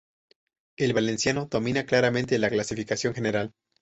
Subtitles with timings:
[0.77, 3.53] El valenciano domina claramente la clasificación general.